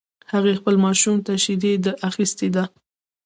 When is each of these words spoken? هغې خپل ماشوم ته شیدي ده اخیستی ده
هغې 0.31 0.53
خپل 0.59 0.75
ماشوم 0.85 1.17
ته 1.25 1.33
شیدي 1.43 1.73
ده 1.83 1.91
اخیستی 2.09 2.49
ده 2.55 2.63